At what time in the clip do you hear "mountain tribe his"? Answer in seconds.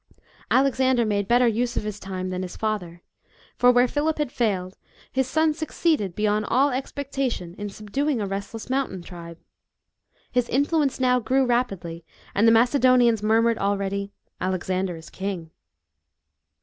8.67-10.49